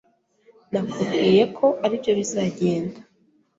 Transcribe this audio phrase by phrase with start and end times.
[0.71, 2.97] Nakubwiye ko aribyo bizagenda.